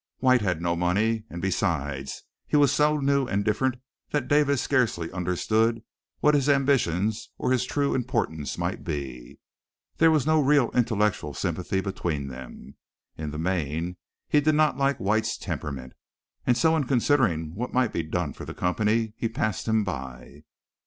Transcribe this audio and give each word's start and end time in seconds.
White 0.17 0.41
had 0.41 0.63
no 0.63 0.75
money, 0.75 1.25
and 1.29 1.43
besides 1.43 2.23
he 2.47 2.57
was 2.57 2.71
so 2.71 2.97
new 2.97 3.27
and 3.27 3.45
different 3.45 3.75
that 4.09 4.27
Davis 4.27 4.59
scarcely 4.59 5.11
understood 5.11 5.83
what 6.21 6.33
his 6.33 6.49
ambitions 6.49 7.29
or 7.37 7.51
his 7.51 7.65
true 7.65 7.93
importance 7.93 8.57
might 8.57 8.83
be. 8.83 9.37
There 9.97 10.09
was 10.09 10.25
no 10.25 10.41
real 10.41 10.71
intellectual 10.71 11.35
sympathy 11.35 11.81
between 11.81 12.29
them. 12.29 12.77
In 13.15 13.29
the 13.29 13.37
main, 13.37 13.95
he 14.27 14.41
did 14.41 14.55
not 14.55 14.75
like 14.75 14.97
White's 14.99 15.37
temperament, 15.37 15.93
and 16.47 16.57
so 16.57 16.75
in 16.75 16.85
considering 16.85 17.53
what 17.53 17.71
might 17.71 17.93
be 17.93 18.01
done 18.01 18.33
for 18.33 18.43
the 18.43 18.55
company 18.55 19.13
he 19.17 19.29
passed 19.29 19.67
him 19.67 19.83
by. 19.83 20.45